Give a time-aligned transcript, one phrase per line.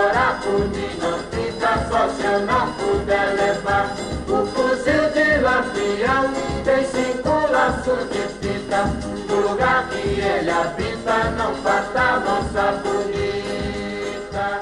[0.00, 3.94] Chorar por mim não fica só se eu não puder levar.
[4.26, 6.32] O fuzil de lampião
[6.64, 8.84] tem cinco laços de fita.
[9.28, 14.60] No lugar que ele habita não falta moça bonita.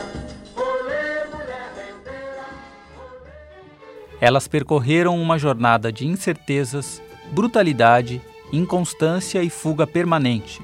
[4.20, 7.00] Elas percorreram uma jornada de incertezas,
[7.30, 8.20] brutalidade,
[8.52, 10.60] inconstância e fuga permanente.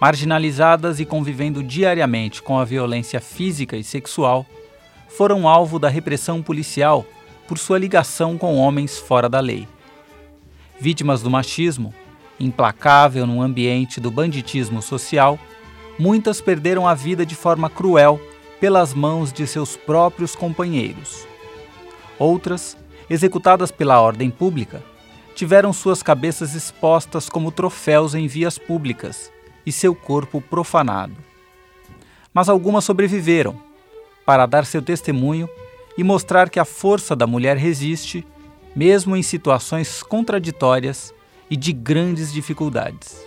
[0.00, 4.46] Marginalizadas e convivendo diariamente com a violência física e sexual,
[5.10, 7.04] foram alvo da repressão policial
[7.46, 9.68] por sua ligação com homens fora da lei.
[10.80, 11.92] Vítimas do machismo,
[12.38, 15.38] implacável num ambiente do banditismo social,
[15.98, 18.18] muitas perderam a vida de forma cruel
[18.58, 21.26] pelas mãos de seus próprios companheiros.
[22.18, 22.74] Outras,
[23.10, 24.82] executadas pela ordem pública,
[25.34, 29.30] tiveram suas cabeças expostas como troféus em vias públicas
[29.64, 31.16] e seu corpo profanado.
[32.32, 33.60] Mas algumas sobreviveram,
[34.24, 35.48] para dar seu testemunho
[35.98, 38.26] e mostrar que a força da mulher resiste,
[38.74, 41.12] mesmo em situações contraditórias
[41.50, 43.24] e de grandes dificuldades.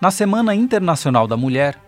[0.00, 1.78] Na Semana Internacional da Mulher,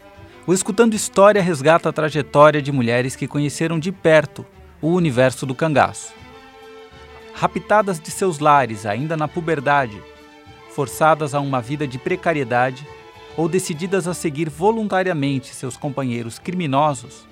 [0.46, 4.46] o Escutando História resgata a trajetória de mulheres que conheceram de perto
[4.80, 6.14] o universo do cangaço.
[7.34, 10.00] Raptadas de seus lares ainda na puberdade,
[10.76, 12.86] forçadas a uma vida de precariedade
[13.34, 17.26] ou decididas a seguir voluntariamente seus companheiros criminosos,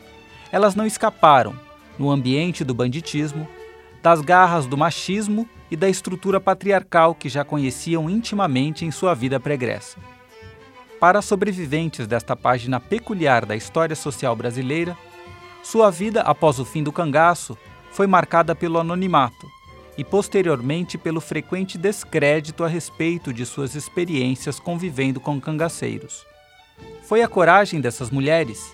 [0.50, 1.54] elas não escaparam,
[1.98, 3.46] no ambiente do banditismo,
[4.02, 9.38] das garras do machismo e da estrutura patriarcal que já conheciam intimamente em sua vida
[9.38, 9.98] pregressa.
[10.98, 14.96] Para sobreviventes desta página peculiar da história social brasileira,
[15.62, 17.58] sua vida após o fim do cangaço
[17.90, 19.53] foi marcada pelo anonimato
[19.96, 26.26] e posteriormente pelo frequente descrédito a respeito de suas experiências convivendo com cangaceiros.
[27.02, 28.72] Foi a coragem dessas mulheres,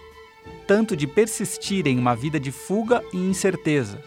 [0.66, 4.02] tanto de persistir em uma vida de fuga e incerteza,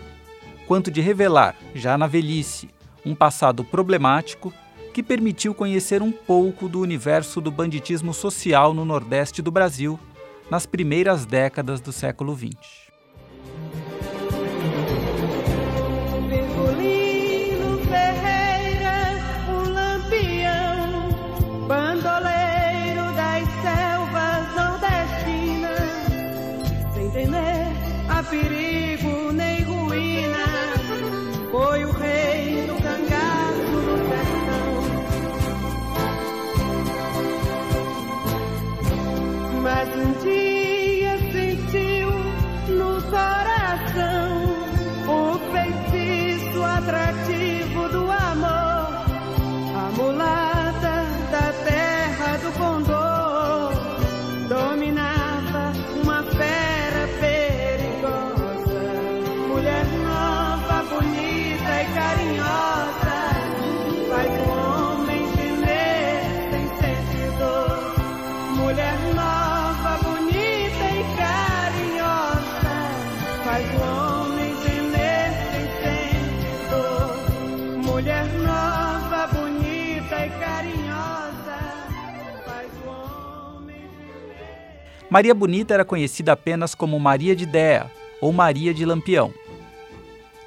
[0.66, 2.70] quanto de revelar, já na velhice,
[3.06, 4.54] um passado problemático
[4.94, 10.00] que permitiu conhecer um pouco do universo do banditismo social no Nordeste do Brasil
[10.50, 12.83] nas primeiras décadas do século XX.
[85.14, 89.32] Maria Bonita era conhecida apenas como Maria de Déa ou Maria de Lampião.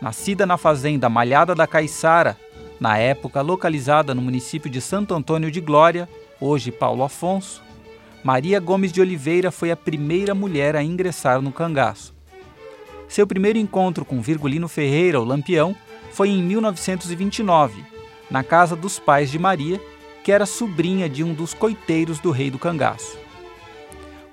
[0.02, 2.36] Nascida na fazenda Malhada da Caiçara,
[2.80, 6.08] na época localizada no município de Santo Antônio de Glória,
[6.40, 7.62] hoje Paulo Afonso,
[8.24, 12.12] Maria Gomes de Oliveira foi a primeira mulher a ingressar no cangaço.
[13.06, 15.76] Seu primeiro encontro com Virgulino Ferreira, o Lampião,
[16.10, 17.84] foi em 1929,
[18.28, 19.80] na casa dos pais de Maria,
[20.24, 23.25] que era sobrinha de um dos coiteiros do rei do cangaço.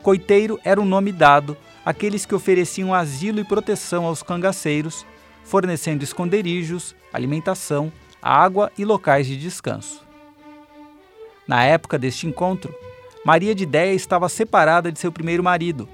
[0.04, 1.56] Coiteiro era o nome dado
[1.86, 5.06] àqueles que ofereciam asilo e proteção aos cangaceiros,
[5.46, 7.90] fornecendo esconderijos, alimentação,
[8.22, 10.04] água e locais de descanso.
[11.48, 12.76] Na época deste encontro,
[13.24, 15.88] Maria de Déia estava separada de seu primeiro marido,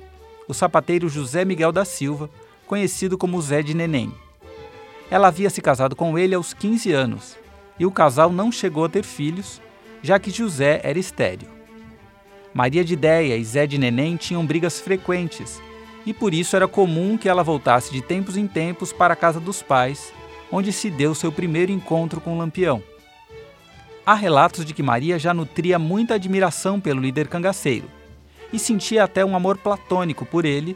[0.48, 2.32] o sapateiro José Miguel da Silva,
[2.66, 4.12] conhecido como Zé de Neném.
[5.12, 7.38] Ela havia se casado com ele aos 15 anos,
[7.78, 9.62] e o casal não chegou a ter filhos,
[10.02, 11.59] já que José era estéril.
[12.54, 15.62] Maria de Déia e Zé de Neném tinham brigas frequentes,
[16.06, 19.40] e por isso era comum que ela voltasse de tempos em tempos para a casa
[19.40, 20.14] dos pais,
[20.52, 22.82] onde se deu seu primeiro encontro com Lampião.
[24.06, 27.88] Há relatos de que Maria já nutria muita admiração pelo líder cangaceiro
[28.52, 30.76] e sentia até um amor platônico por ele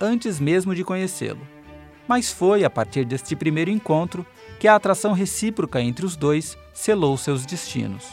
[0.00, 1.40] antes mesmo de conhecê-lo.
[2.06, 4.24] Mas foi a partir deste primeiro encontro
[4.60, 8.06] que a atração recíproca entre os dois selou seus destinos.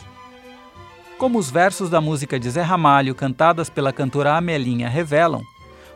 [1.18, 5.42] Como os versos da música de Zé Ramalho, cantadas pela cantora Amelinha, revelam,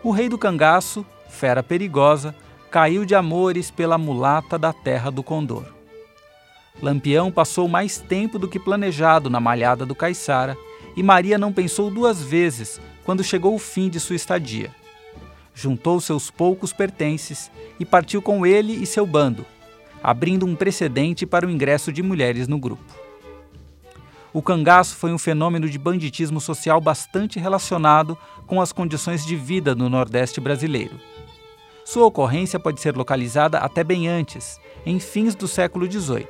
[0.02, 2.34] o rei do cangaço, fera perigosa,
[2.72, 5.66] caiu de amores pela mulata da terra do Condor.
[6.82, 10.58] Lampião passou mais tempo do que planejado na malhada do Caiçara
[10.96, 14.74] e Maria não pensou duas vezes quando chegou o fim de sua estadia.
[15.54, 19.46] Juntou seus poucos pertences e partiu com ele e seu bando,
[20.02, 22.99] abrindo um precedente para o ingresso de mulheres no grupo.
[24.32, 29.74] O cangaço foi um fenômeno de banditismo social bastante relacionado com as condições de vida
[29.74, 31.00] no Nordeste brasileiro.
[31.84, 36.28] Sua ocorrência pode ser localizada até bem antes, em fins do século XVIII.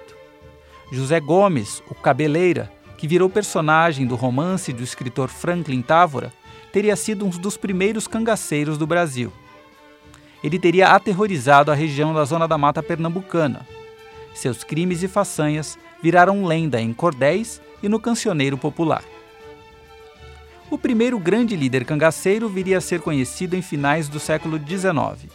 [0.91, 6.31] José Gomes, o Cabeleira, que virou personagem do romance do escritor Franklin Távora,
[6.71, 9.33] teria sido um dos primeiros cangaceiros do Brasil.
[10.41, 13.67] Ele teria aterrorizado a região da Zona da Mata Pernambucana.
[14.33, 19.03] Seus crimes e façanhas viraram lenda em cordéis e no cancioneiro popular.
[20.69, 25.31] O primeiro grande líder cangaceiro viria a ser conhecido em finais do século XIX.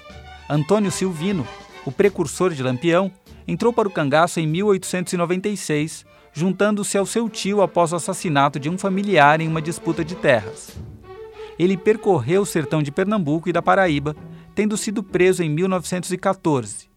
[0.48, 1.46] Antônio Silvino,
[1.84, 3.10] o precursor de Lampião,
[3.46, 8.78] entrou para o cangaço em 1896, juntando-se ao seu tio após o assassinato de um
[8.78, 10.76] familiar em uma disputa de terras.
[11.58, 14.14] Ele percorreu o sertão de Pernambuco e da Paraíba,
[14.54, 16.88] tendo sido preso em 1914.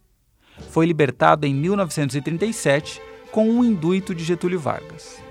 [0.70, 3.02] Foi libertado em 1937
[3.32, 5.27] com um induito de Getúlio Vargas.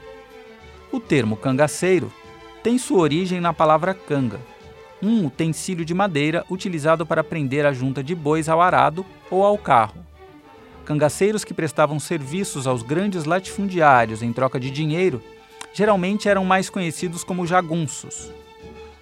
[0.97, 2.11] O termo cangaceiro
[2.63, 4.41] tem sua origem na palavra canga,
[5.03, 9.59] um utensílio de madeira utilizado para prender a junta de bois ao arado ou ao
[9.59, 10.03] carro.
[10.87, 15.23] Cangaceiros que prestavam serviços aos grandes latifundiários em troca de dinheiro
[15.75, 18.33] geralmente eram mais conhecidos como jagunços.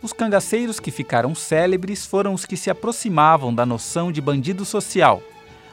[0.03, 5.23] Os cangaceiros que ficaram célebres foram os que se aproximavam da noção de bandido social,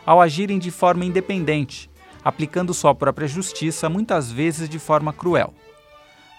[0.06, 1.90] ao agirem de forma independente,
[2.24, 5.52] aplicando sua própria justiça muitas vezes de forma cruel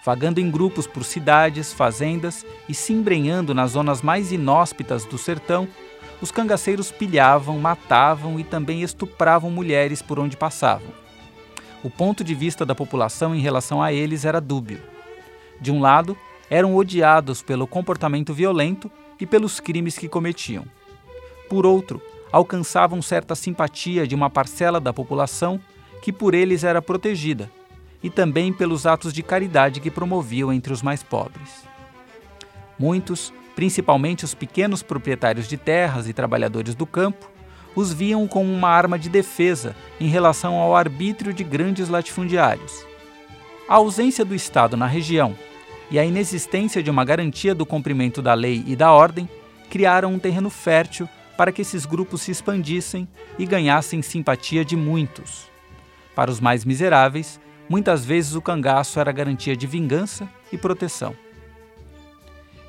[0.03, 5.67] vagando em grupos por cidades, fazendas e se embrenhando nas zonas mais inóspitas do sertão,
[6.21, 10.91] os cangaceiros pilhavam, matavam e também estupravam mulheres por onde passavam.
[11.83, 14.81] O ponto de vista da população em relação a eles era dúbio.
[15.59, 16.17] De um lado,
[16.49, 20.65] eram odiados pelo comportamento violento e pelos crimes que cometiam.
[21.49, 22.01] Por outro,
[22.31, 25.59] alcançavam certa simpatia de uma parcela da população
[26.01, 27.49] que por eles era protegida
[28.03, 31.65] e também pelos atos de caridade que promoviam entre os mais pobres.
[32.77, 37.31] Muitos, principalmente os pequenos proprietários de terras e trabalhadores do campo,
[37.75, 42.85] os viam como uma arma de defesa em relação ao arbítrio de grandes latifundiários.
[43.67, 45.35] A ausência do Estado na região
[45.89, 49.29] e a inexistência de uma garantia do cumprimento da lei e da ordem
[49.69, 51.07] criaram um terreno fértil
[51.37, 53.07] para que esses grupos se expandissem
[53.39, 55.49] e ganhassem simpatia de muitos.
[56.15, 61.15] Para os mais miseráveis, Muitas vezes o cangaço era garantia de vingança e proteção.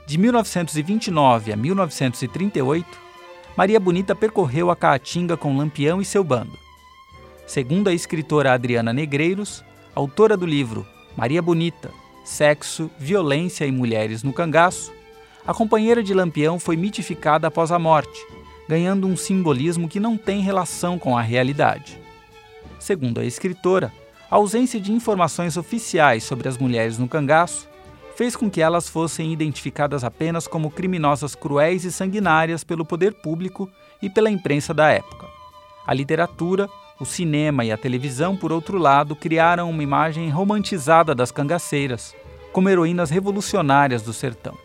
[0.06, 2.86] De 1929 a 1938,
[3.56, 6.58] Maria Bonita percorreu a Caatinga com Lampião e seu bando.
[7.46, 10.86] Segundo a escritora Adriana Negreiros, autora do livro
[11.16, 11.90] Maria Bonita,
[12.24, 14.92] Sexo, Violência e Mulheres no Cangaço,
[15.46, 18.26] a companheira de Lampião foi mitificada após a morte,
[18.68, 22.00] ganhando um simbolismo que não tem relação com a realidade.
[22.78, 23.92] Segundo a escritora,
[24.30, 27.68] a ausência de informações oficiais sobre as mulheres no cangaço
[28.16, 33.68] fez com que elas fossem identificadas apenas como criminosas cruéis e sanguinárias pelo poder público
[34.00, 35.26] e pela imprensa da época.
[35.86, 41.30] A literatura, o cinema e a televisão, por outro lado, criaram uma imagem romantizada das
[41.30, 42.14] cangaceiras,
[42.52, 44.56] como heroínas revolucionárias do sertão.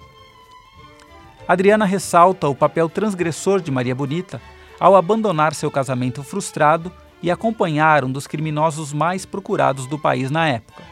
[1.47, 4.39] Adriana ressalta o papel transgressor de Maria Bonita
[4.79, 10.47] ao abandonar seu casamento frustrado e acompanhar um dos criminosos mais procurados do país na
[10.47, 10.83] época.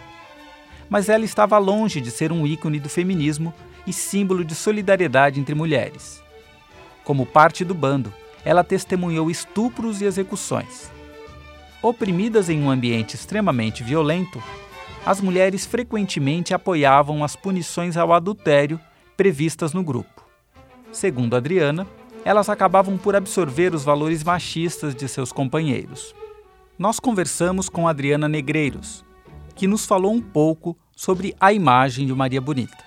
[0.90, 3.54] Mas ela estava longe de ser um ícone do feminismo
[3.86, 6.22] e símbolo de solidariedade entre mulheres.
[7.04, 10.92] Como parte do bando, ela testemunhou estupros e execuções.
[11.82, 14.42] Oprimidas em um ambiente extremamente violento,
[15.06, 18.80] as mulheres frequentemente apoiavam as punições ao adultério
[19.16, 20.26] previstas no grupo.
[20.92, 21.88] Segundo Adriana,
[22.24, 26.16] elas acabavam por absorver os valores machistas de seus companheiros.
[26.78, 29.04] Nós conversamos com Adriana Negreiros,
[29.56, 32.87] que nos falou um pouco sobre a imagem de Maria Bonita.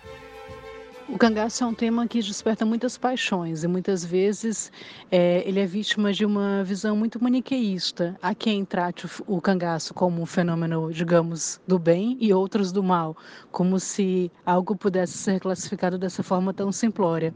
[1.12, 4.70] O cangaço é um tema que desperta muitas paixões e muitas vezes
[5.10, 8.16] é, ele é vítima de uma visão muito maniqueísta.
[8.22, 13.16] Há quem trate o, cangaço como um fenômeno, digamos, do bem e outros do mal,
[13.50, 17.34] como se algo pudesse ser classificado dessa forma tão simplória.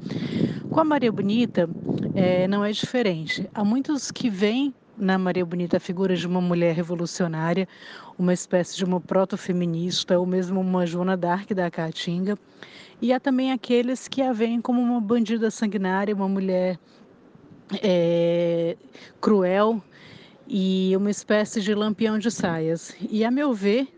[0.71, 1.69] Com a Maria Bonita,
[2.14, 3.50] é, não é diferente.
[3.52, 7.69] Há muitos que veem na Maria Bonita a figura de uma mulher revolucionária,
[8.16, 12.38] uma espécie de uma proto-feminista, ou mesmo uma Joana d'Arc da Caatinga.
[13.01, 16.79] E há também aqueles que a veem como uma bandida sanguinária, uma mulher
[17.83, 18.77] é,
[19.21, 19.83] cruel
[20.47, 22.95] e uma espécie de lampião de saias.
[23.11, 23.89] E, a meu ver,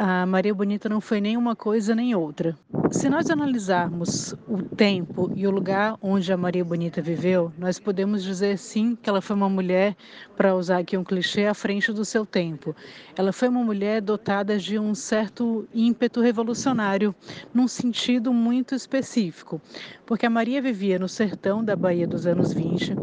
[0.00, 2.56] a Maria Bonita não foi nem uma coisa nem outra.
[2.88, 8.22] Se nós analisarmos o tempo e o lugar onde a Maria Bonita viveu, nós podemos
[8.22, 9.96] dizer sim que ela foi uma mulher,
[10.36, 12.76] para usar aqui um clichê, à frente do seu tempo.
[13.16, 17.12] Ela foi uma mulher dotada de um certo ímpeto revolucionário,
[17.52, 19.60] num sentido muito específico,
[20.06, 22.94] porque a Maria vivia no sertão da Bahia dos anos 20,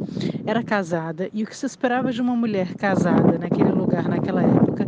[0.46, 4.88] era casada, e o que se esperava de uma mulher casada naquele lugar, naquela época,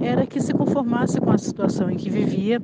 [0.00, 2.60] era que se conformasse com a situação em que vivia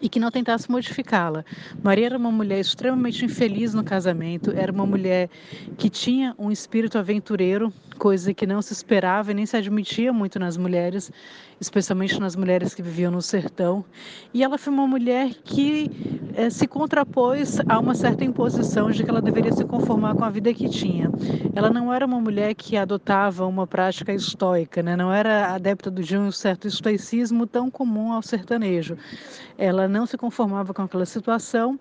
[0.00, 1.44] e que não tentasse modificá-la.
[1.82, 5.28] Maria era uma mulher extremamente infeliz no casamento, era uma mulher
[5.76, 10.38] que tinha um espírito aventureiro, coisa que não se esperava e nem se admitia muito
[10.38, 11.10] nas mulheres,
[11.60, 13.84] especialmente nas mulheres que viviam no sertão.
[14.32, 15.90] E ela foi uma mulher que
[16.34, 20.30] eh, se contrapôs a uma certa imposição de que ela deveria se conformar com a
[20.30, 21.10] vida que tinha.
[21.54, 24.96] Ela não era uma mulher que adotava uma prática estoica, né?
[24.96, 28.96] não era adepta de um certo estoicismo tão comum ao sertanejo.
[29.56, 31.78] Ela não se conformava com aquela situação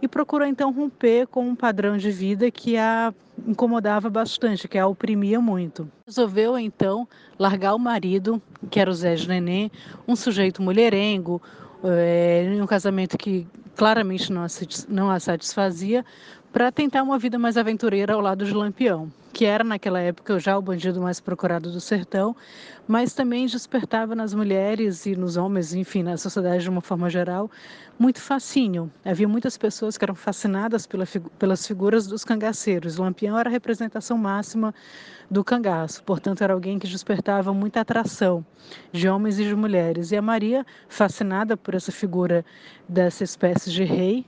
[0.00, 3.12] e procurou então romper com um padrão de vida que a
[3.46, 5.90] incomodava bastante, que a oprimia muito.
[6.06, 7.06] Resolveu então
[7.38, 9.70] largar o marido, que era o Zé de Nenê,
[10.06, 11.40] um sujeito mulherengo,
[11.84, 14.46] é, em um casamento que claramente não
[14.88, 16.04] não a satisfazia,
[16.52, 20.56] para tentar uma vida mais aventureira ao lado de Lampião, que era naquela época já
[20.56, 22.34] o bandido mais procurado do sertão,
[22.88, 27.50] mas também despertava nas mulheres e nos homens, enfim, na sociedade de uma forma geral,
[27.98, 28.90] muito fascínio.
[29.04, 31.04] Havia muitas pessoas que eram fascinadas pela,
[31.38, 32.96] pelas figuras dos cangaceiros.
[32.96, 34.74] Lampião era a representação máxima
[35.30, 38.42] do cangaço, portanto, era alguém que despertava muita atração
[38.90, 40.12] de homens e de mulheres.
[40.12, 42.42] E a Maria, fascinada por essa figura
[42.88, 44.24] dessa espécie de rei,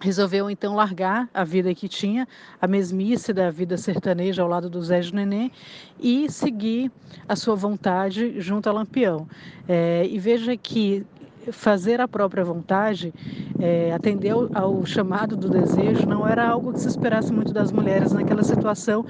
[0.00, 2.26] resolveu então largar a vida que tinha,
[2.60, 5.50] a mesmice da vida sertaneja ao lado do Zé de Nenê
[5.98, 6.90] e seguir
[7.28, 9.28] a sua vontade junto a Lampião.
[9.68, 11.06] É, e veja que
[11.52, 13.12] fazer a própria vontade,
[13.58, 17.72] é, atender ao, ao, chamado do desejo, não era algo que se esperasse muito das
[17.72, 19.04] mulheres naquela situação.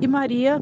[0.00, 0.60] E Maria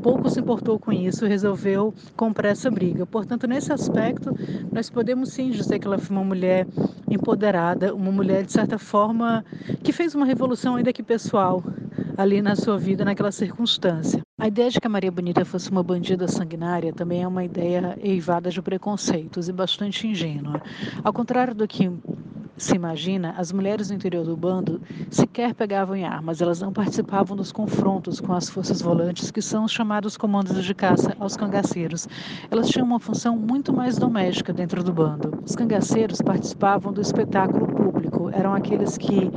[0.00, 3.06] pouco se importou com isso, resolveu comprar essa briga.
[3.06, 4.34] Portanto, nesse aspecto,
[4.72, 6.66] nós podemos sim dizer que ela foi uma mulher
[7.08, 9.44] empoderada, uma mulher, de certa forma,
[9.82, 11.62] que fez uma revolução, ainda que pessoal,
[12.16, 14.20] ali na sua vida, naquela circunstância.
[14.38, 17.98] A ideia de que a Maria Bonita fosse uma bandida sanguinária também é uma ideia
[18.00, 20.62] eivada de preconceitos e bastante ingênua.
[21.04, 21.90] Ao contrário do que
[22.62, 27.36] se imagina, as mulheres do interior do bando sequer pegavam em armas, elas não participavam
[27.36, 32.06] dos confrontos com as forças volantes, que são os chamados comandos de caça aos cangaceiros.
[32.50, 35.42] Elas tinham uma função muito mais doméstica dentro do bando.
[35.44, 39.30] Os cangaceiros participavam do espetáculo público, eram aqueles que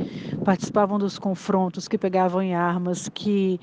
[0.44, 3.58] participavam dos confrontos, que pegavam em armas, que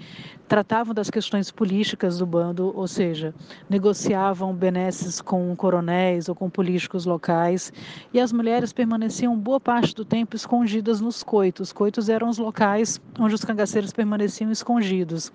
[0.47, 3.33] tratavam das questões políticas do bando, ou seja,
[3.69, 7.71] negociavam benesses com coronéis ou com políticos locais,
[8.13, 11.73] e as mulheres permaneciam boa parte do tempo escondidas nos coitos.
[11.73, 15.29] Coitos eram os locais onde os cangaceiros permaneciam escondidos.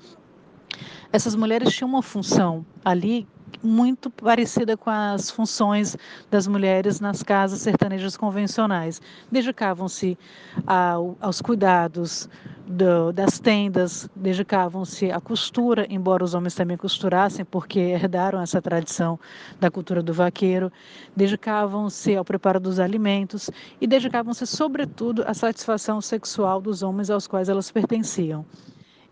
[1.13, 3.27] Essas mulheres tinham uma função ali
[3.63, 5.97] muito parecida com as funções
[6.31, 9.01] das mulheres nas casas sertanejas convencionais.
[9.31, 10.19] Dedicavam-se
[10.67, 12.29] ao, aos cuidados
[12.67, 19.19] do, das tendas, dedicavam-se à costura, embora os homens também costurassem, porque herdaram essa tradição
[19.61, 20.73] da cultura do vaqueiro,
[21.15, 27.49] dedicavam-se ao preparo dos alimentos e dedicavam-se, sobretudo, à satisfação sexual dos homens aos quais
[27.49, 28.45] elas pertenciam.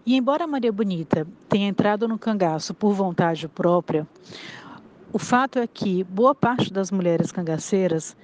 [0.06, 4.06] E embora Maria Bonita tenha entrado no cangaço por vontade própria,
[5.10, 8.14] o fato é que boa parte das mulheres cangaceiras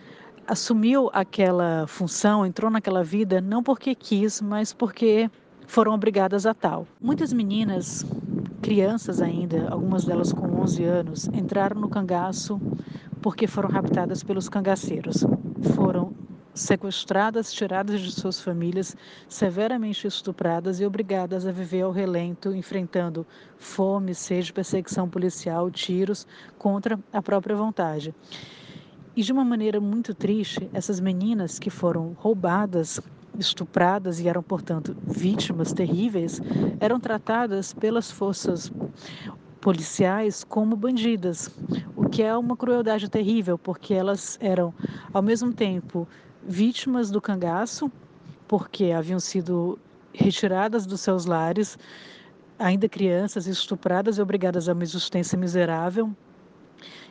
[0.47, 5.31] assumiu aquela função, entrou naquela vida não porque quis, mas porque
[5.67, 6.87] foram obrigadas a tal.
[7.01, 8.05] Muitas meninas,
[8.61, 12.61] crianças ainda, algumas delas com 11 anos, entraram no cangaço
[13.23, 15.25] porque foram raptadas pelos cangaceiros.
[15.75, 16.13] Foram
[16.61, 18.97] sequestradas, tiradas de suas famílias,
[19.29, 23.27] severamente estupradas e obrigadas a viver ao relento, enfrentando
[23.57, 26.27] fome, sede, perseguição policial, tiros
[26.59, 28.15] contra a própria vontade.
[29.17, 33.01] E de uma maneira muito triste, essas meninas que foram roubadas
[33.39, 36.41] estupradas e eram, portanto, vítimas terríveis,
[36.79, 38.71] eram tratadas pelas forças
[39.61, 41.51] policiais como bandidas,
[41.97, 44.75] o que é uma crueldade terrível, porque elas eram,
[45.13, 46.09] ao mesmo tempo,
[46.47, 47.91] vítimas do cangaço,
[48.49, 49.79] porque haviam sido
[50.13, 51.79] retiradas dos seus lares,
[52.59, 56.11] ainda crianças, estupradas e obrigadas a uma existência miserável,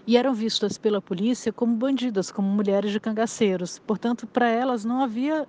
[0.06, 3.80] e eram vistas pela polícia como bandidas, como mulheres de cangaceiros.
[3.80, 5.48] Portanto, para elas não havia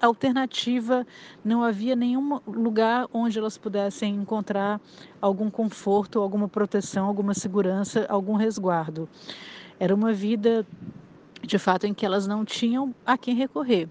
[0.00, 1.06] alternativa,
[1.44, 4.80] não havia nenhum lugar onde elas pudessem encontrar
[5.20, 9.08] algum conforto, alguma proteção, alguma segurança, algum resguardo.
[9.78, 10.66] Era uma vida,
[11.46, 13.88] de fato, em que elas não tinham a quem recorrer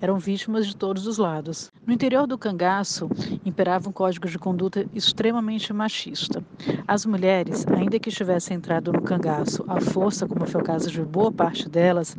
[0.00, 1.70] eram vítimas de todos os lados.
[1.86, 3.08] No interior do cangaço
[3.44, 6.44] imperava um código de conduta extremamente machista.
[6.86, 11.02] As mulheres, ainda que tivessem entrado no cangaço à força, como foi o caso de
[11.02, 12.16] boa parte delas,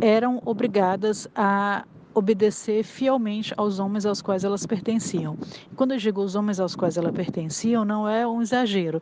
[0.00, 5.38] eram obrigadas a obedecer fielmente aos homens aos quais elas pertenciam.
[5.76, 9.00] Quando eu digo os homens aos quais elas pertenciam, não é um exagero.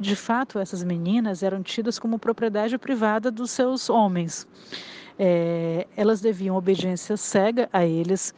[0.00, 4.46] De fato, essas meninas eram tidas como propriedade privada dos seus homens.
[5.18, 8.32] É, elas deviam obediência cega a eles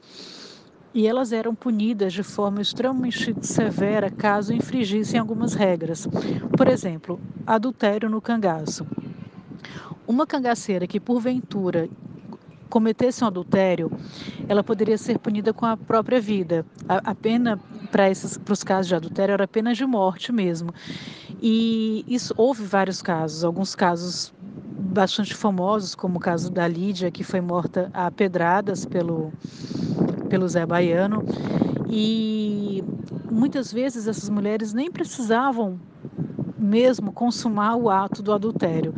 [0.95, 6.09] e elas eram punidas de forma extremamente severa caso infringissem algumas regras.
[6.57, 8.89] Por exemplo, adultério no cangaço.
[10.07, 11.89] Uma cangaceira que porventura
[12.71, 13.91] cometesse um adultério,
[14.49, 16.65] ela poderia ser punida com a própria vida.
[16.89, 17.59] A, a pena
[17.91, 20.73] para esses para os casos de adultério era pena de morte mesmo.
[21.43, 27.25] E isso houve vários casos, alguns casos bastante famosos, como o caso da Lídia, que
[27.25, 29.33] foi morta a pedradas pelo
[30.29, 31.25] pelo Zé Baiano.
[31.89, 32.85] E
[33.31, 35.79] muitas vezes essas mulheres nem precisavam
[36.57, 38.95] mesmo consumar o ato do adultério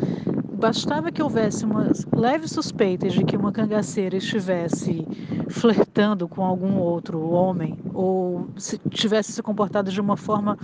[0.63, 5.05] bastava que houvesse uma leve suspeita de que uma cangaceira estivesse
[5.49, 10.57] flertando com algum outro homem ou se tivesse se comportado de uma forma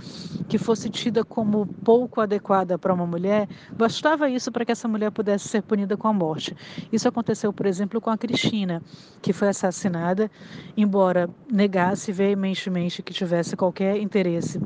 [0.47, 5.11] que fosse tida como pouco adequada para uma mulher, bastava isso para que essa mulher
[5.11, 6.55] pudesse ser punida com a morte.
[6.93, 8.81] Isso aconteceu, por exemplo, com a Cristina,
[9.21, 10.31] que foi assassinada,
[10.77, 14.61] embora negasse veementemente que tivesse qualquer interesse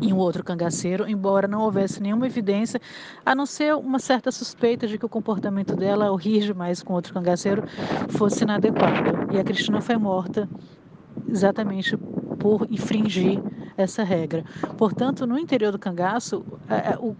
[0.00, 2.80] em um outro cangaceiro, embora não houvesse nenhuma evidência,
[3.24, 6.92] a não ser uma certa suspeita de que o comportamento dela, ao rir demais com
[6.92, 7.64] outro cangaceiro,
[8.08, 9.32] fosse inadequado.
[9.32, 10.48] E a Cristina foi morta
[11.28, 11.96] exatamente
[12.38, 13.40] por infringir
[13.76, 14.44] essa regra.
[14.76, 16.44] Portanto, no interior do cangaço,
[17.00, 17.16] o,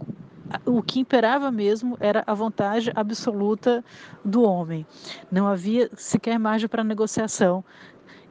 [0.65, 3.83] o que imperava mesmo era a vontade absoluta
[4.23, 4.85] do homem.
[5.31, 7.63] Não havia sequer margem para negociação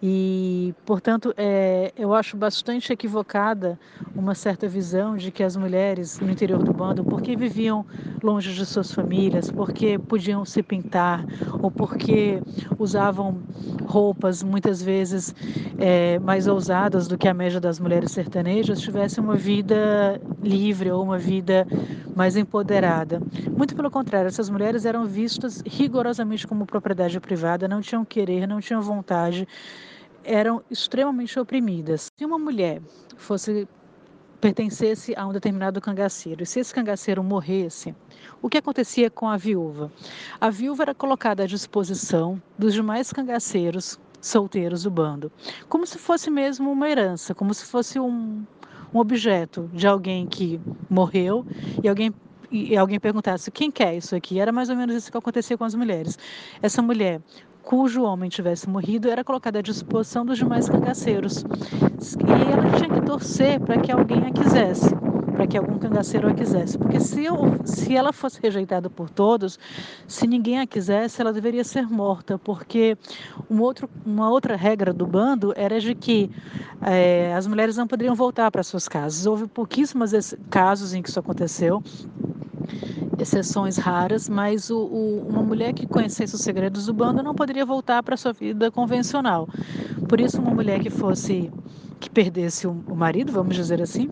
[0.02, 3.78] e, portanto, é, eu acho bastante equivocada
[4.16, 7.84] uma certa visão de que as mulheres no interior do bando, porque viviam
[8.22, 11.24] longe de suas famílias, porque podiam se pintar,
[11.60, 12.42] ou porque
[12.78, 13.44] usavam
[13.84, 15.34] roupas muitas vezes
[15.76, 21.02] é, mais ousadas do que a média das mulheres sertanejas, tivessem uma vida livre ou
[21.02, 21.66] uma vida
[22.14, 23.24] mais empoderada.
[23.56, 28.60] Muito pelo contrário, essas mulheres eram vistas rigorosamente como propriedade privada, não tinham querer, não
[28.60, 29.46] tinham vontade
[30.24, 32.10] eram extremamente oprimidas.
[32.16, 32.80] Se uma mulher
[33.16, 33.68] fosse
[34.44, 36.42] pertencesse a um determinado cangaceiro.
[36.42, 37.94] E se esse cangaceiro morresse,
[38.42, 39.90] o que acontecia com a viúva?
[40.38, 45.32] A viúva era colocada à disposição dos demais cangaceiros solteiros do bando,
[45.66, 48.44] como se fosse mesmo uma herança, como se fosse um,
[48.92, 50.60] um objeto de alguém que
[50.90, 51.46] morreu
[51.82, 52.12] e alguém
[52.50, 55.64] e alguém perguntasse quem quer isso aqui, era mais ou menos isso que acontecia com
[55.64, 56.16] as mulheres.
[56.62, 57.20] Essa mulher
[57.64, 61.38] cujo homem tivesse morrido era colocada à disposição dos demais cangaceiros.
[61.42, 64.94] E ela tinha que torcer para que alguém a quisesse,
[65.32, 66.76] para que algum cangaceiro a quisesse.
[66.76, 69.58] Porque se, eu, se ela fosse rejeitada por todos,
[70.06, 72.96] se ninguém a quisesse, ela deveria ser morta, porque
[73.50, 76.30] um outro, uma outra regra do bando era de que
[76.82, 79.26] é, as mulheres não poderiam voltar para suas casas.
[79.26, 80.12] Houve pouquíssimos
[80.50, 81.82] casos em que isso aconteceu
[83.22, 87.64] exceções raras, mas o, o, uma mulher que conhecesse os segredos do bando não poderia
[87.64, 89.48] voltar para sua vida convencional.
[90.08, 91.50] Por isso, uma mulher que fosse
[92.00, 94.10] que perdesse o, o marido, vamos dizer assim,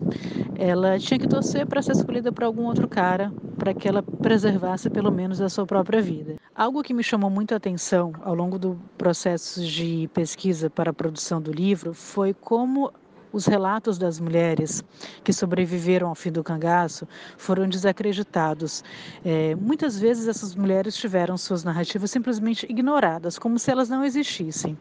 [0.55, 4.89] ela tinha que torcer para ser escolhida por algum outro cara, para que ela preservasse
[4.89, 6.35] pelo menos a sua própria vida.
[6.55, 10.93] Algo que me chamou muito a atenção ao longo do processo de pesquisa para a
[10.93, 12.91] produção do livro foi como
[13.33, 14.83] os relatos das mulheres
[15.23, 18.83] que sobreviveram ao fim do cangaço foram desacreditados.
[19.25, 24.77] É, muitas vezes essas mulheres tiveram suas narrativas simplesmente ignoradas, como se elas não existissem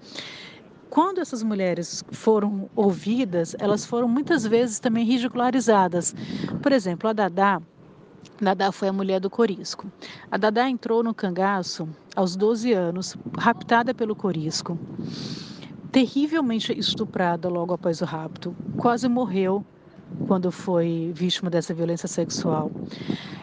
[0.91, 6.15] quando essas mulheres foram ouvidas, elas foram muitas vezes também ridicularizadas.
[6.63, 7.63] Por exemplo, a Dadá,
[8.39, 9.91] Dadá foi a mulher do Corisco.
[10.31, 14.79] A Dadá entrou no cangaço aos 12 anos, raptada pelo Corisco,
[15.93, 19.63] terrivelmente estuprada logo após o rapto, quase morreu
[20.27, 22.71] quando foi vítima dessa violência sexual.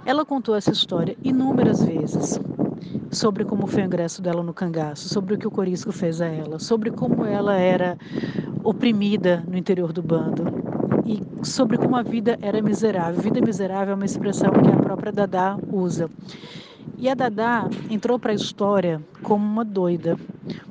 [0.04, 2.40] Ela contou essa história inúmeras vezes
[3.12, 6.26] sobre como foi o ingresso dela no cangaço, sobre o que o Corisco fez a
[6.26, 7.96] ela, sobre como ela era
[8.64, 10.44] oprimida no interior do bando
[11.06, 13.22] e sobre como a vida era miserável.
[13.22, 16.10] Vida miserável é uma expressão que a própria Dadá usa.
[16.98, 20.18] E a Dadá entrou para a história como uma doida,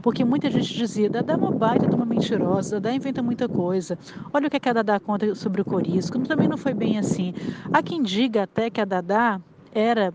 [0.03, 3.99] porque muita gente dizia: Dadá é uma baita de uma mentirosa, Dadá inventa muita coisa.
[4.33, 6.19] Olha o que a Dadá conta sobre o Corisco.
[6.21, 7.33] Também não foi bem assim.
[7.73, 9.41] Há quem diga até que a Dadá
[9.73, 10.13] era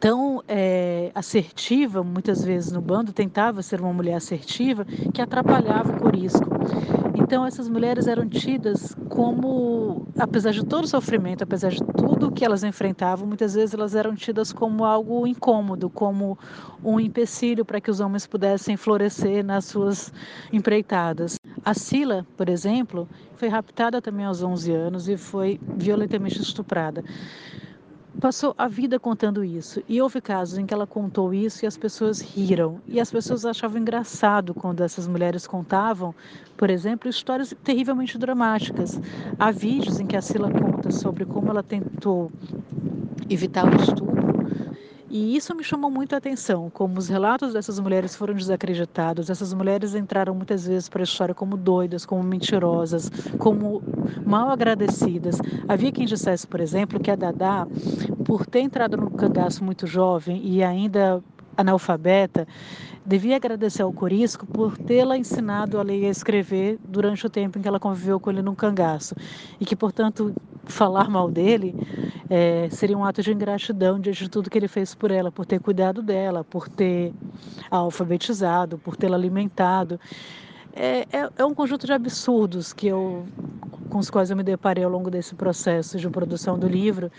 [0.00, 5.96] tão é, assertiva, muitas vezes no bando, tentava ser uma mulher assertiva, que atrapalhava o
[5.96, 6.54] corisco.
[7.30, 12.42] Então, essas mulheres eram tidas como, apesar de todo o sofrimento, apesar de tudo que
[12.42, 16.38] elas enfrentavam, muitas vezes elas eram tidas como algo incômodo, como
[16.82, 20.10] um empecilho para que os homens pudessem florescer nas suas
[20.50, 21.34] empreitadas.
[21.62, 27.04] A Sila, por exemplo, foi raptada também aos 11 anos e foi violentamente estuprada
[28.20, 29.82] passou a vida contando isso.
[29.88, 32.80] E houve casos em que ela contou isso e as pessoas riram.
[32.86, 36.14] E as pessoas achavam engraçado quando essas mulheres contavam,
[36.56, 39.00] por exemplo, histórias terrivelmente dramáticas.
[39.38, 42.30] Há vídeos em que a Sila conta sobre como ela tentou
[43.28, 44.37] evitar o estupro
[45.10, 49.30] e isso me chamou muito a atenção, como os relatos dessas mulheres foram desacreditados.
[49.30, 53.82] Essas mulheres entraram muitas vezes para a história como doidas, como mentirosas, como
[54.26, 55.40] mal agradecidas.
[55.66, 57.66] Havia quem dissesse, por exemplo, que a Dadá,
[58.24, 61.22] por ter entrado no cangaço muito jovem e ainda
[61.56, 62.46] analfabeta,
[63.08, 67.58] devia agradecer ao Corisco por tê-la ensinado a ler e a escrever durante o tempo
[67.58, 69.14] em que ela conviveu com ele num cangaço.
[69.60, 71.76] E que, portanto, falar mal dele
[72.28, 75.46] é, seria um ato de ingratidão diante de tudo que ele fez por ela, por
[75.46, 77.14] ter cuidado dela, por ter
[77.70, 80.00] alfabetizado, por tê-la alimentado.
[80.72, 83.32] É, é, é, um conjunto de absurdos que eu,
[83.88, 87.10] com os quais eu me deparei ao longo desse processo de produção do livro.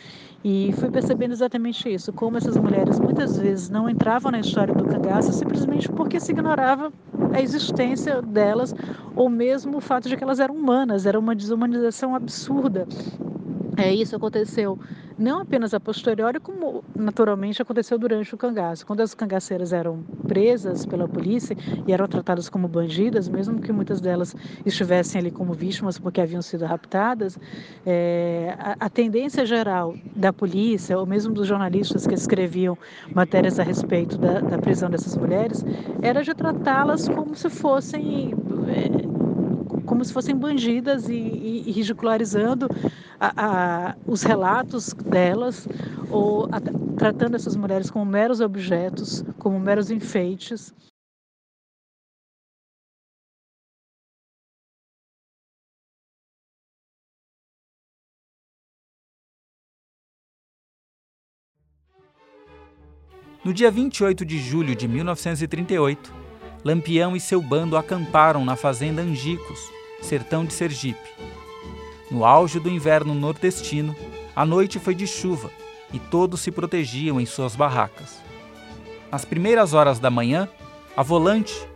[0.44, 4.86] E fui percebendo exatamente isso, como essas mulheres muitas vezes não entravam na história do
[4.86, 6.94] cangaço simplesmente porque se ignorava
[7.32, 8.74] a existência delas
[9.16, 12.88] ou mesmo o fato de que elas eram humanas, era uma desumanização absurda
[13.80, 14.78] é, isso aconteceu
[15.18, 18.86] não apenas a posteriori, como naturalmente aconteceu durante o cangaço.
[18.86, 21.56] Quando as cangaceiras eram presas pela polícia
[21.88, 24.34] e eram tratadas como bandidas, mesmo que muitas delas
[24.66, 27.38] estivessem ali como vítimas porque haviam sido raptadas,
[27.86, 32.78] é, a, a tendência geral da polícia, ou mesmo dos jornalistas que escreviam
[33.14, 35.64] matérias a respeito da, da prisão dessas mulheres,
[36.02, 38.36] era de tratá-las como se fossem.
[39.90, 42.68] Como se fossem bandidas e, e, e ridicularizando
[43.20, 45.68] a, a, os relatos delas
[46.12, 46.62] ou a,
[46.96, 50.72] tratando essas mulheres como meros objetos, como meros enfeites.
[63.44, 66.14] No dia 28 de julho de 1938,
[66.64, 71.10] Lampião e seu bando acamparam na fazenda Angicos, sertão de Sergipe.
[72.10, 73.96] No auge do inverno nordestino,
[74.36, 75.52] a noite foi de chuva
[75.94, 78.22] e todos se protegiam em suas barracas.
[79.12, 80.48] Nas primeiras horas da manhã,
[80.96, 81.68] a Volante,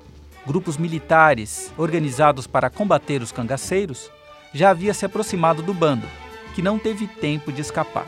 [0.46, 4.10] grupos militares organizados para combater os cangaceiros,
[4.54, 6.08] já havia se aproximado do bando,
[6.54, 8.08] que não teve tempo de escapar.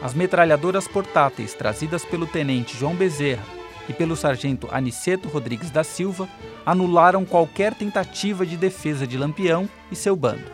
[0.00, 6.28] As metralhadoras portáteis trazidas pelo tenente João Bezerra e pelo sargento Aniceto Rodrigues da Silva
[6.64, 10.50] anularam qualquer tentativa de defesa de Lampião e seu bando.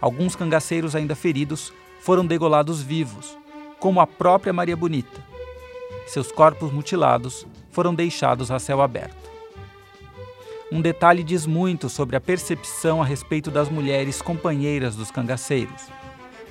[0.00, 3.38] Alguns cangaceiros ainda feridos foram degolados vivos,
[3.80, 5.24] como a própria Maria Bonita.
[6.06, 9.24] Seus corpos mutilados foram deixados a céu aberto.
[10.70, 15.88] Um detalhe diz muito sobre a percepção a respeito das mulheres companheiras dos cangaceiros.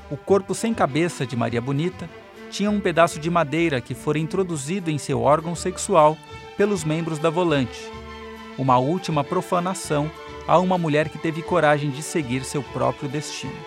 [0.09, 2.09] O corpo sem cabeça de Maria Bonita
[2.53, 6.15] tinha um pedaço de madeira que fora introduzido em seu órgão sexual
[6.55, 7.91] pelos membros da volante.
[8.59, 10.09] Uma última profanação
[10.47, 13.57] a uma mulher que teve coragem de seguir seu próprio destino.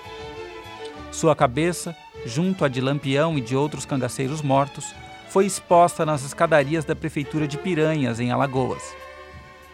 [1.11, 4.95] Sua cabeça, junto à de Lampião e de outros cangaceiros mortos,
[5.31, 8.95] foi exposta nas escadarias da prefeitura de Piranhas, em Alagoas.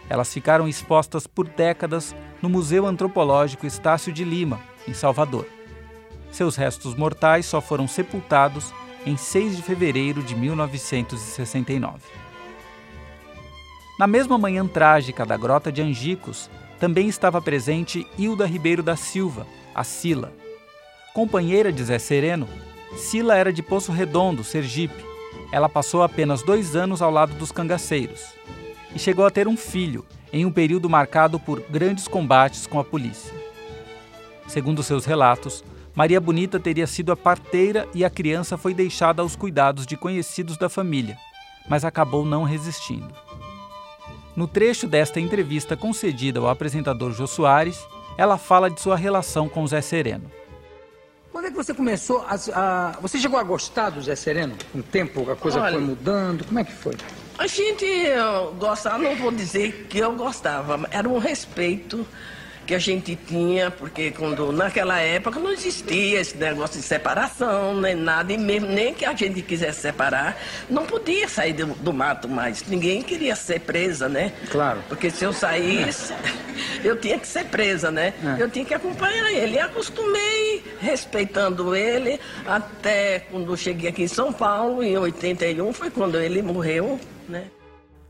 [0.09, 5.45] Elas ficaram expostas por décadas no Museu Antropológico Estácio de Lima, em Salvador.
[6.31, 8.73] Seus restos mortais só foram sepultados
[9.05, 11.99] em 6 de fevereiro de 1969.
[13.99, 19.45] Na mesma manhã trágica da Grota de Angicos, também estava presente Hilda Ribeiro da Silva,
[19.73, 20.33] a Sila.
[21.13, 22.47] Companheira de Zé Sereno,
[22.95, 25.05] Sila era de Poço Redondo, Sergipe.
[25.51, 28.33] Ela passou apenas dois anos ao lado dos cangaceiros
[28.95, 32.83] e chegou a ter um filho em um período marcado por grandes combates com a
[32.83, 33.33] polícia.
[34.47, 35.63] Segundo seus relatos,
[35.95, 40.57] Maria Bonita teria sido a parteira e a criança foi deixada aos cuidados de conhecidos
[40.57, 41.15] da família,
[41.69, 43.13] mas acabou não resistindo.
[44.35, 47.85] No trecho desta entrevista concedida ao apresentador Jô Soares,
[48.17, 50.31] ela fala de sua relação com Zé Sereno.
[51.31, 54.55] Quando é que você começou a, a, Você chegou a gostar do Zé Sereno?
[54.71, 56.45] Com o tempo a coisa Olha, foi mudando?
[56.45, 56.95] Como é que foi?
[57.37, 57.85] A gente
[58.57, 62.05] gostava, não vou dizer que eu gostava, era um respeito
[62.65, 67.95] que a gente tinha, porque quando naquela época não existia esse negócio de separação, nem
[67.95, 70.37] nada, e mesmo nem que a gente quisesse separar,
[70.69, 72.63] não podia sair do, do mato mais.
[72.67, 74.33] Ninguém queria ser presa, né?
[74.49, 74.83] Claro.
[74.87, 76.13] Porque se eu saísse,
[76.83, 78.13] eu tinha que ser presa, né?
[78.37, 78.41] É.
[78.41, 79.55] Eu tinha que acompanhar ele.
[79.55, 86.19] E acostumei respeitando ele até quando cheguei aqui em São Paulo, em 81, foi quando
[86.19, 87.45] ele morreu, né?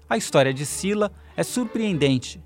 [0.10, 2.40] A história de Sila é surpreendente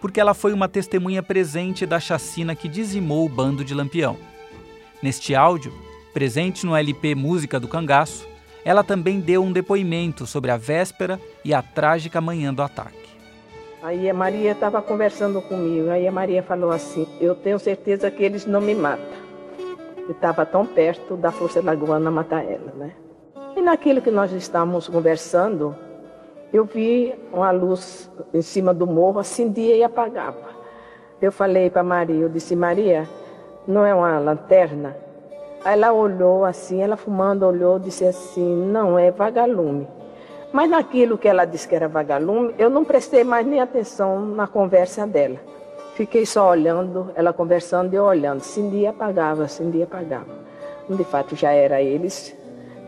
[0.00, 4.16] porque ela foi uma testemunha presente da chacina que dizimou o bando de Lampião.
[5.02, 5.72] Neste áudio,
[6.12, 8.26] presente no LP Música do Cangaço,
[8.64, 13.08] ela também deu um depoimento sobre a véspera e a trágica manhã do ataque.
[13.82, 18.22] Aí a Maria estava conversando comigo, aí a Maria falou assim: Eu tenho certeza que
[18.22, 19.16] eles não me matam.
[19.96, 22.92] Eu estava tão perto da Força Lagoana matar ela, né?
[23.56, 25.76] E naquilo que nós estávamos conversando,
[26.52, 30.48] eu vi uma luz em cima do morro, acendia e apagava.
[31.20, 33.08] Eu falei para Maria, eu disse, Maria,
[33.66, 34.96] não é uma lanterna?
[35.64, 39.86] Aí ela olhou assim, ela fumando, olhou, disse assim, não, é vagalume.
[40.50, 44.46] Mas naquilo que ela disse que era vagalume, eu não prestei mais nem atenção na
[44.46, 45.36] conversa dela.
[45.94, 48.38] Fiquei só olhando, ela conversando e eu olhando.
[48.38, 50.38] Acendia e apagava, acendia e apagava.
[50.88, 52.34] De fato, já era eles,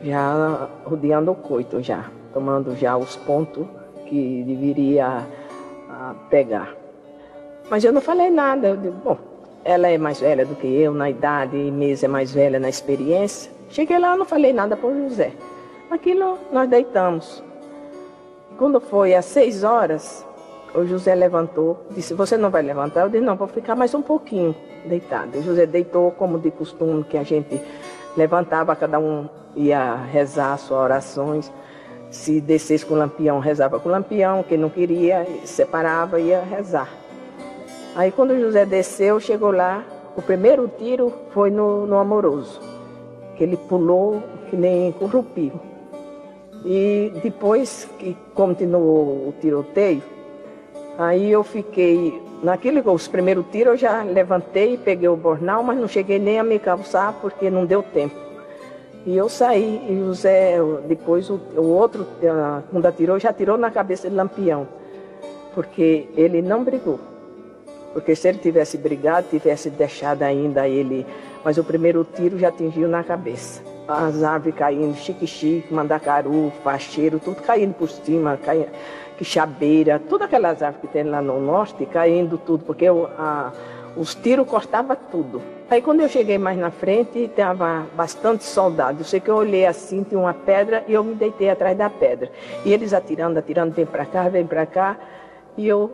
[0.02, 3.66] já rodeando o coito já tomando já os pontos
[4.06, 5.26] que deveria
[5.88, 6.74] ah, pegar.
[7.70, 8.68] Mas eu não falei nada.
[8.68, 9.18] Eu digo, bom,
[9.64, 12.68] ela é mais velha do que eu na idade, e Mesa é mais velha na
[12.68, 13.50] experiência.
[13.68, 15.32] Cheguei lá, não falei nada para o José.
[15.90, 17.42] Aquilo nós deitamos.
[18.58, 20.26] Quando foi às seis horas,
[20.74, 23.02] o José levantou, disse, você não vai levantar?
[23.02, 25.38] Eu disse, não, vou ficar mais um pouquinho deitado.
[25.38, 27.60] O José deitou como de costume, que a gente
[28.16, 31.52] levantava, cada um ia rezar suas orações.
[32.10, 36.40] Se descesse com o lampião, rezava com o lampião, quem não queria, separava e ia
[36.40, 36.88] rezar.
[37.94, 39.84] Aí quando José desceu, chegou lá,
[40.16, 42.60] o primeiro tiro foi no, no amoroso,
[43.36, 45.52] que ele pulou que nem corrupio.
[46.64, 50.02] E depois que continuou o tiroteio,
[50.98, 55.88] aí eu fiquei, naquele os primeiros tiros eu já levantei, peguei o bornal, mas não
[55.88, 58.29] cheguei nem a me calçar porque não deu tempo.
[59.06, 62.06] E eu saí, e o Zé, depois o, o outro,
[62.70, 64.68] quando atirou, já atirou na cabeça de Lampião,
[65.54, 67.00] porque ele não brigou.
[67.94, 71.04] Porque se ele tivesse brigado, tivesse deixado ainda ele.
[71.44, 73.62] Mas o primeiro tiro já atingiu na cabeça.
[73.88, 78.38] As árvores caindo, chique-chique, mandacaru, facheiro, tudo caindo por cima,
[79.18, 83.50] quixabeira, todas aquelas árvores que tem lá no norte, caindo tudo, porque a,
[83.96, 85.42] os tiros cortavam tudo.
[85.70, 89.02] Aí quando eu cheguei mais na frente, estava bastante soldado.
[89.02, 91.88] Eu sei que eu olhei assim, tinha uma pedra e eu me deitei atrás da
[91.88, 92.28] pedra.
[92.64, 94.98] E eles atirando, atirando, vem para cá, vem para cá.
[95.56, 95.92] E eu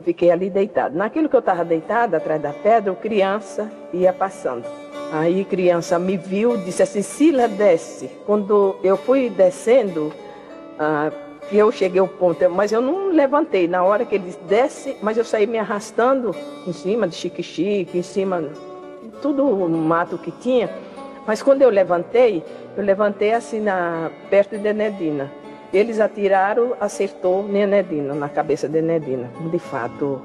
[0.00, 0.96] fiquei ali deitado.
[0.96, 4.64] Naquilo que eu estava deitado, atrás da pedra, o criança ia passando.
[5.12, 8.10] Aí criança me viu, disse assim, Sila, desce.
[8.24, 10.14] Quando eu fui descendo,
[10.78, 11.12] ah,
[11.52, 13.68] eu cheguei ao ponto, mas eu não levantei.
[13.68, 16.34] Na hora que ele desce, mas eu saí me arrastando
[16.66, 18.50] em cima de chique-chique, em cima
[19.22, 20.70] tudo o mato que tinha.
[21.26, 22.44] Mas quando eu levantei,
[22.76, 25.30] eu levantei assim na, perto de Nedina.
[25.72, 29.30] Eles atiraram, acertou Nenedina, na cabeça de Nenedina.
[29.50, 30.22] De fato,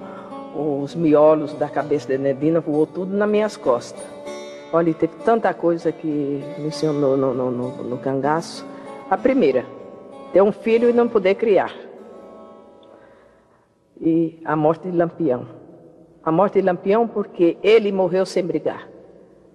[0.55, 4.03] os miolos da cabeça de Nenedina voou tudo nas minhas costas.
[4.71, 6.07] Olha, teve tanta coisa que
[6.57, 8.63] me ensinou no, no, no, no cangaço.
[9.09, 9.65] A primeira,
[10.31, 11.73] ter um filho e não poder criar.
[13.99, 15.58] E a morte de Lampião.
[16.29, 18.87] A morte de Lampião porque ele morreu sem brigar.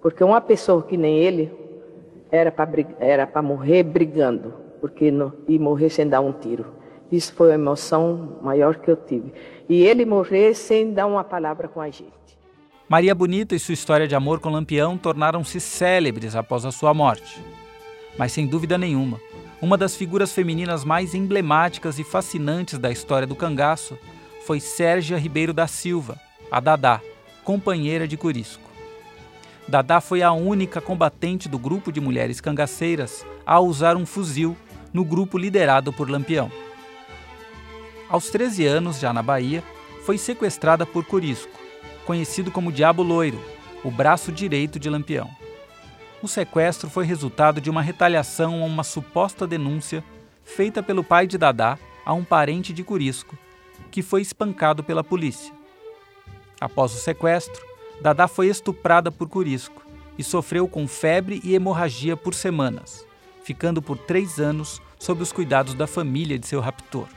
[0.01, 1.49] Porque uma pessoa que nem ele
[2.29, 5.09] era para morrer brigando, porque
[5.47, 6.65] e morrer sem dar um tiro.
[7.09, 9.31] Isso foi a emoção maior que eu tive.
[9.69, 12.11] E ele morrer sem dar uma palavra com a gente.
[12.89, 17.41] Maria Bonita e sua história de amor com Lampião tornaram-se célebres após a sua morte.
[18.17, 19.17] Mas sem dúvida nenhuma,
[19.61, 23.97] uma das figuras femininas mais emblemáticas e fascinantes da história do cangaço
[24.45, 26.19] foi Sérgia Ribeiro da Silva,
[26.51, 27.01] a Dadá,
[27.43, 28.69] companheira de Curisco.
[29.67, 34.55] Dadá foi a única combatente do grupo de mulheres cangaceiras a usar um fuzil
[34.93, 36.51] no grupo liderado por Lampião.
[38.07, 39.63] Aos 13 anos, já na Bahia,
[40.05, 41.51] foi sequestrada por Corisco,
[42.05, 43.41] conhecido como Diabo Loiro,
[43.83, 45.29] o braço direito de Lampião.
[46.21, 50.03] O sequestro foi resultado de uma retaliação a uma suposta denúncia
[50.43, 53.37] feita pelo pai de Dadá a um parente de Curisco,
[53.89, 55.51] que foi espancado pela polícia.
[56.59, 57.65] Após o sequestro,
[58.01, 59.85] Dadá foi estuprada por Curisco
[60.17, 63.05] e sofreu com febre e hemorragia por semanas,
[63.43, 67.07] ficando por três anos sob os cuidados da família de seu raptor.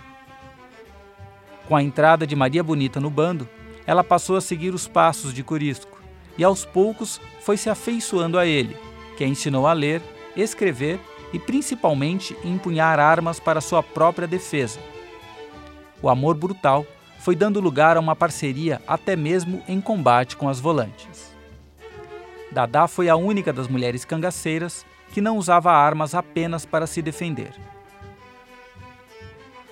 [1.66, 3.48] Com a entrada de Maria Bonita no bando,
[3.86, 5.98] ela passou a seguir os passos de Curisco
[6.36, 8.76] e aos poucos foi se afeiçoando a ele,
[9.16, 10.02] que a ensinou a ler,
[10.36, 11.00] escrever
[11.32, 14.80] e principalmente empunhar armas para sua própria defesa.
[16.00, 16.86] O amor brutal
[17.28, 21.30] foi dando lugar a uma parceria até mesmo em combate com as volantes.
[22.50, 27.52] Dadá foi a única das mulheres cangaceiras que não usava armas apenas para se defender.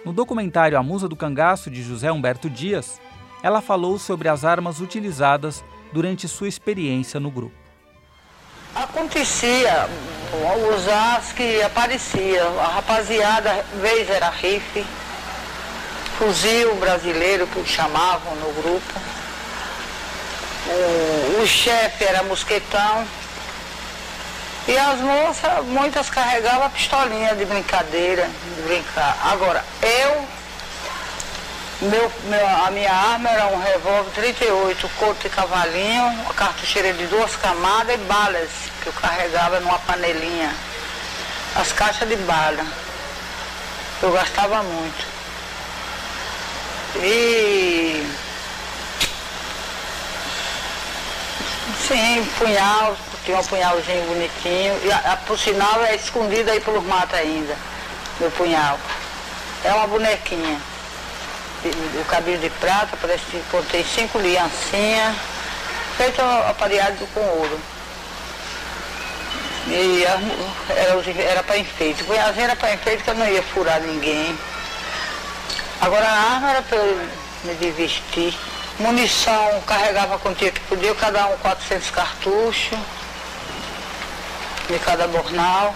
[0.05, 3.01] No documentário A Musa do Cangaço, de José Humberto Dias,
[3.43, 5.65] ela falou sobre as armas utilizadas
[5.95, 7.57] durante sua experiência no grupo.
[8.75, 9.89] Acontecia
[10.75, 12.45] usar as que aparecia.
[12.45, 14.85] A rapaziada, vez era rife,
[16.19, 19.01] fuzil brasileiro que chamavam no grupo.
[20.67, 23.07] O, o chefe era mosquetão.
[24.67, 29.17] E as moças, muitas carregavam pistolinha de brincadeira, de brincar.
[29.23, 30.27] Agora, eu,
[31.83, 37.07] meu, meu, a minha arma era um revólver 38, corto de cavalinho, uma cartucheira de
[37.07, 38.51] duas camadas e balas,
[38.83, 40.53] que eu carregava numa panelinha.
[41.55, 42.67] As caixas de bala.
[44.03, 45.16] Eu gastava muito.
[47.03, 48.07] E.
[51.87, 54.79] Sim, punhal, tinha um punhalzinho bonitinho.
[54.85, 57.57] E, a, a, por sinal é escondido aí pelos matos ainda,
[58.19, 58.79] meu punhal.
[59.65, 60.61] É uma bonequinha.
[62.01, 65.17] O cabelo de prata, parece que contém cinco liancinhas,
[65.97, 67.61] feito apareado com ouro.
[69.69, 70.21] E era,
[71.23, 72.03] era para enfeite.
[72.03, 74.39] O punhalzinho era para enfeite que eu não ia furar ninguém.
[75.81, 76.83] Agora a arma era para
[77.45, 78.35] me divertir.
[78.79, 82.79] Munição carregava quantia que podia, cada um 400 cartuchos
[84.69, 85.75] de cada bornal.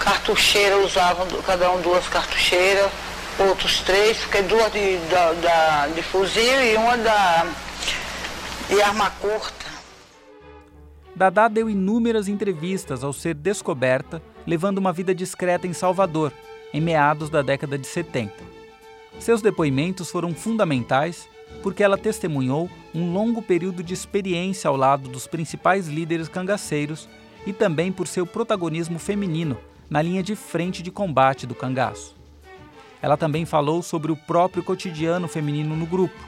[0.00, 2.90] Cartucheira usavam cada um duas cartucheiras,
[3.38, 7.46] outros três, porque duas de, da, da, de fuzil e uma da,
[8.68, 9.66] de arma curta.
[11.14, 16.32] Dadá deu inúmeras entrevistas ao ser descoberta, levando uma vida discreta em Salvador,
[16.74, 18.55] em meados da década de 70.
[19.18, 21.28] Seus depoimentos foram fundamentais
[21.62, 27.08] porque ela testemunhou um longo período de experiência ao lado dos principais líderes cangaceiros
[27.46, 32.16] e também por seu protagonismo feminino na linha de frente de combate do cangaço.
[33.00, 36.18] Ela também falou sobre o próprio cotidiano feminino no grupo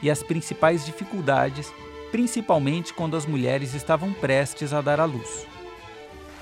[0.00, 1.72] e as principais dificuldades,
[2.10, 5.46] principalmente quando as mulheres estavam prestes a dar à luz.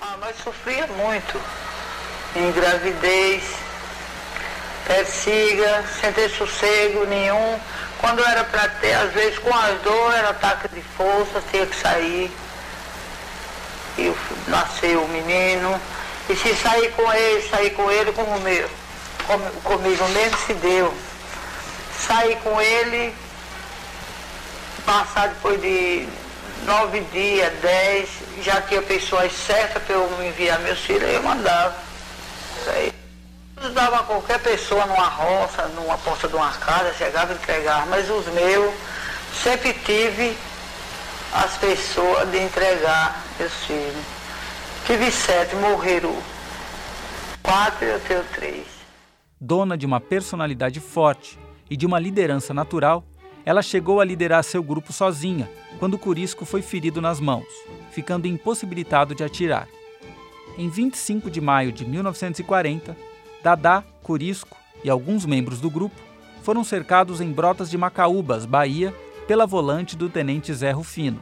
[0.00, 1.40] Ah, nós sofria muito
[2.36, 3.69] em gravidez,
[4.90, 7.60] persiga, sem ter sossego nenhum.
[8.00, 11.76] Quando era para ter, às vezes com as dores, era ataque de força, tinha que
[11.76, 12.30] sair.
[13.96, 14.12] E
[14.48, 15.80] nasceu o menino.
[16.28, 18.68] E se sair com ele, sair com ele como meu,
[19.62, 20.92] comigo mesmo se deu.
[22.06, 23.14] Sair com ele,
[24.84, 26.08] passar depois de
[26.64, 28.08] nove dias, dez,
[28.42, 31.76] já tinha pessoas certas para eu enviar meus filhos, eu mandava.
[32.60, 32.99] Isso aí
[33.68, 38.26] dava qualquer pessoa numa roça, numa porta de uma casa, chegava e entregava, mas os
[38.28, 38.74] meus
[39.34, 40.36] sempre tive
[41.32, 44.04] as pessoas de entregar meus filhos.
[44.86, 46.16] Tive sete, morreram
[47.42, 48.66] quatro e eu tenho três.
[49.40, 53.04] Dona de uma personalidade forte e de uma liderança natural,
[53.44, 57.46] ela chegou a liderar seu grupo sozinha quando o Curisco foi ferido nas mãos,
[57.90, 59.68] ficando impossibilitado de atirar.
[60.58, 63.09] Em 25 de maio de 1940,
[63.42, 65.96] Dadá, Curisco e alguns membros do grupo
[66.42, 68.94] foram cercados em Brotas de Macaúbas, Bahia,
[69.26, 71.20] pela volante do tenente Zé Rufino.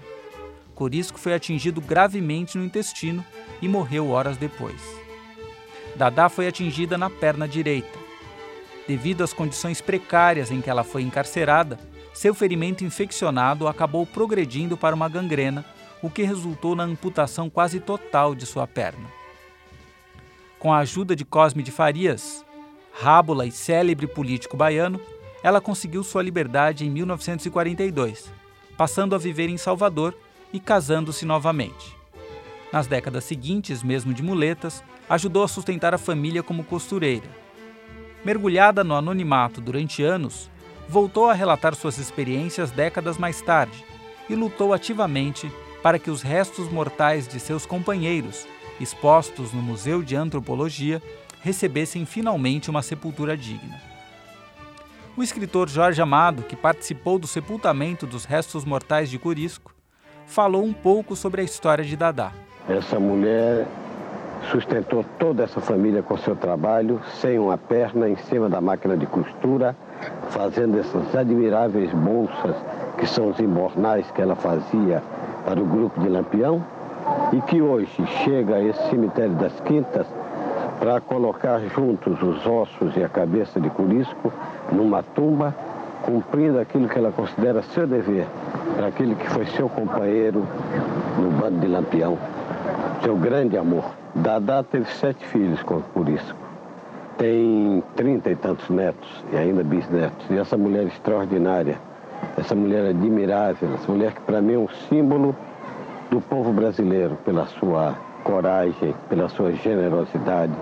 [0.74, 3.24] Curisco foi atingido gravemente no intestino
[3.60, 4.80] e morreu horas depois.
[5.96, 7.98] Dadá foi atingida na perna direita.
[8.86, 11.78] Devido às condições precárias em que ela foi encarcerada,
[12.14, 15.64] seu ferimento infeccionado acabou progredindo para uma gangrena,
[16.02, 19.08] o que resultou na amputação quase total de sua perna.
[20.58, 22.44] Com a ajuda de Cosme de Farias,
[22.92, 25.00] rábula e célebre político baiano,
[25.40, 28.32] ela conseguiu sua liberdade em 1942,
[28.76, 30.18] passando a viver em Salvador
[30.52, 31.96] e casando-se novamente.
[32.72, 37.28] Nas décadas seguintes, mesmo de muletas, ajudou a sustentar a família como costureira.
[38.24, 40.50] Mergulhada no anonimato durante anos,
[40.88, 43.84] voltou a relatar suas experiências décadas mais tarde
[44.28, 45.52] e lutou ativamente
[45.84, 48.44] para que os restos mortais de seus companheiros,
[48.80, 51.02] expostos no Museu de Antropologia,
[51.40, 53.80] recebessem finalmente uma sepultura digna.
[55.16, 59.74] O escritor Jorge Amado, que participou do sepultamento dos restos mortais de Curisco,
[60.26, 62.32] falou um pouco sobre a história de Dadá.
[62.68, 63.66] Essa mulher
[64.52, 69.06] sustentou toda essa família com seu trabalho, sem uma perna, em cima da máquina de
[69.06, 69.76] costura,
[70.30, 72.54] fazendo essas admiráveis bolsas
[72.98, 75.02] que são os embornais que ela fazia
[75.44, 76.64] para o grupo de Lampião
[77.32, 80.06] e que hoje chega a esse cemitério das Quintas
[80.78, 84.32] para colocar juntos os ossos e a cabeça de Curisco
[84.72, 85.54] numa tumba,
[86.02, 88.26] cumprindo aquilo que ela considera seu dever
[88.76, 90.46] para aquele que foi seu companheiro
[91.18, 92.16] no bando de Lampião,
[93.02, 93.84] seu grande amor.
[94.14, 96.38] Dadá teve sete filhos com Curisco.
[97.18, 100.24] Tem trinta e tantos netos e ainda bisnetos.
[100.30, 101.76] E essa mulher extraordinária,
[102.36, 105.34] essa mulher admirável, essa mulher que para mim é um símbolo
[106.10, 107.94] do povo brasileiro pela sua
[108.24, 110.52] coragem, pela sua generosidade,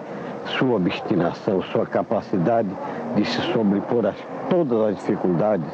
[0.59, 2.69] sua obstinação, sua capacidade
[3.15, 4.15] de se sobrepor a
[4.49, 5.67] todas as dificuldades.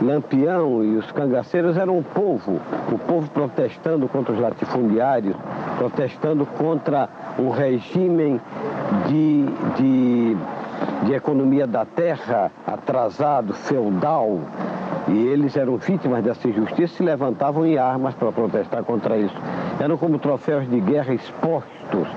[0.00, 2.60] Lampião e os cangaceiros eram o povo,
[2.90, 5.36] o povo protestando contra os latifundiários,
[5.76, 7.08] protestando contra
[7.38, 8.40] um regime
[9.08, 9.46] de,
[9.76, 10.36] de,
[11.04, 14.40] de economia da terra atrasado, feudal,
[15.08, 19.34] e eles eram vítimas dessa injustiça se levantavam em armas para protestar contra isso.
[19.78, 22.08] Eram como troféus de guerra expostos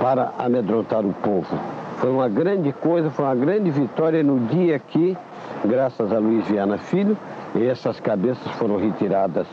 [0.00, 1.58] para amedrontar o povo.
[1.96, 5.16] Foi uma grande coisa, foi uma grande vitória no dia que,
[5.64, 7.16] graças a Luiz Viana Filho,
[7.56, 9.46] essas cabeças foram retiradas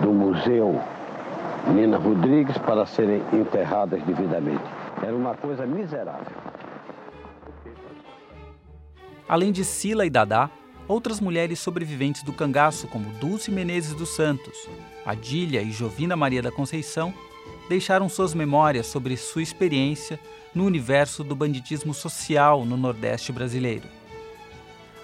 [0.00, 0.78] do Museu
[1.68, 4.62] Nina Rodrigues para serem enterradas devidamente.
[5.02, 6.36] Era uma coisa miserável.
[9.28, 10.50] Além de Sila e Dadá,
[10.90, 14.68] outras mulheres sobreviventes do cangaço, como Dulce Menezes dos Santos,
[15.06, 17.14] Adília e Jovina Maria da Conceição,
[17.68, 20.18] deixaram suas memórias sobre sua experiência
[20.52, 23.84] no universo do banditismo social no Nordeste brasileiro.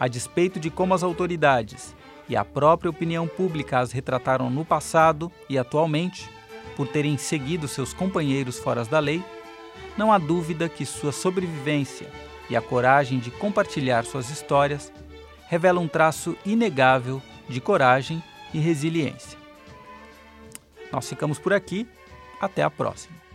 [0.01, 1.95] A despeito de como as autoridades
[2.28, 6.28] e a própria opinião pública as retrataram no passado e atualmente,
[6.74, 9.22] por terem seguido seus companheiros fora da lei,
[9.97, 12.09] não há dúvida que sua sobrevivência
[12.51, 14.93] e a coragem de compartilhar suas histórias
[15.49, 18.22] revela um traço inegável de coragem
[18.53, 19.38] e resiliência.
[20.92, 21.86] Nós ficamos por aqui,
[22.40, 23.26] até a próxima.